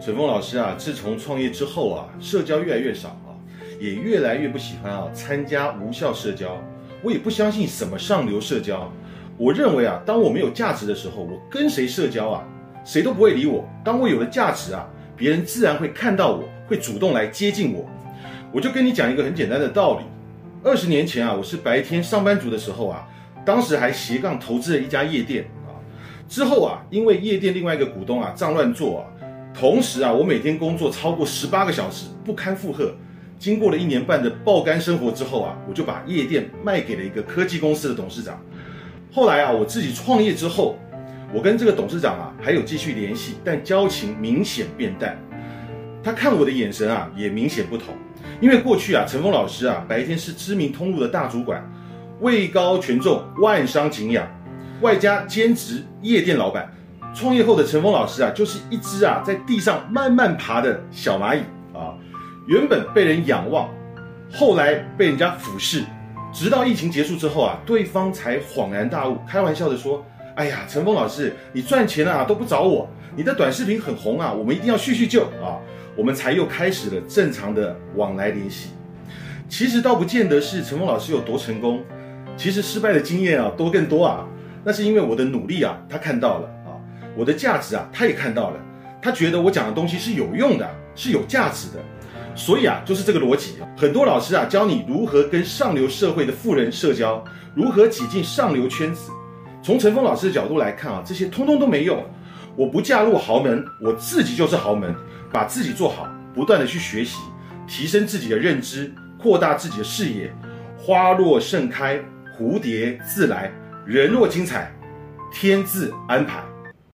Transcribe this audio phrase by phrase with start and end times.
[0.00, 3.36] 陈峰老师啊，自从创业之后啊，社交越来越少啊，
[3.78, 6.56] 也越来越不喜欢啊参加无效社交。
[7.02, 8.90] 我也不相信什么上流社交。
[9.36, 12.48] 我认为啊，当我没有价值的时候，我跟谁社交啊，
[12.82, 13.68] 谁都不会理我。
[13.84, 17.86] 当我有了价值啊，别人自然会看到我，会主动来接近我。
[18.52, 20.04] 我就跟你讲一个很简单的道理。
[20.64, 23.06] 二十年前啊，我是白天上班族的时候啊，
[23.44, 25.76] 当时还斜杠投资了一家夜店啊。
[26.26, 29.04] 之后啊，因为夜店另外一个股东啊账乱做啊。
[29.52, 32.94] 同时啊，我每天工作超过十八个小时，不堪负荷。
[33.38, 38.38] 经过了一年半的爆肝生活之后啊，我就把夜店卖给了一个科技公司的董事长。
[39.10, 40.78] 后来啊，我自己创业之后，
[41.32, 45.18] 我跟这个董事长啊还有继续联系，但交情明显变淡。
[46.02, 47.94] 他看我的眼神啊也明显不同。
[48.40, 51.62] 因为过去啊，陈峰老师啊白天是知名通路的大主管，
[52.20, 54.26] 位高权重，万商敬仰，
[54.82, 56.70] 外加兼职夜店老板。
[57.14, 61.40] 创业后的陈峰老师啊，就是一只啊在地上慢慢爬的小蚂蚁
[61.74, 61.94] 啊，
[62.46, 63.68] 原本被人仰望，
[64.32, 65.82] 后来被人家俯视，
[66.32, 70.04] 直到疫情结束之后啊，对方才恍然大悟，开玩笑的说
[70.36, 75.58] ：“哎呀，陈峰老师，你赚钱啊都不找我，你的短视频很红啊，我们一定要叙叙旧啊。”
[75.96, 78.70] 我们才又开始了正常的往来联系。
[79.48, 81.82] 其实倒不见得是陈峰老师有多成功，
[82.36, 84.24] 其实失败的经验啊多更多啊，
[84.64, 86.48] 那是因为我的努力啊，他看到了。
[87.16, 88.56] 我的价值啊，他也看到了，
[89.02, 91.78] 他觉得我讲的东西是有用的，是有价值的，
[92.34, 93.54] 所以啊，就是这个逻辑。
[93.76, 97.22] 很多老师啊，教你如何跟上流社会的富人社交，
[97.54, 99.10] 如何挤进上流圈子。
[99.62, 102.02] 从陈峰老师的角度来看啊，这些通通都没用。
[102.56, 104.94] 我不嫁入豪门，我自己就是豪门，
[105.32, 107.18] 把自己做好，不断的去学习，
[107.66, 110.32] 提升自己的认知，扩大自己的视野。
[110.76, 112.00] 花若盛开，
[112.36, 113.50] 蝴蝶自来；
[113.86, 114.72] 人若精彩，
[115.32, 116.42] 天自安排。